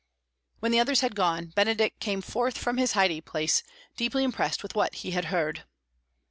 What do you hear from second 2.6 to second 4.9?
his hiding place, deeply impressed with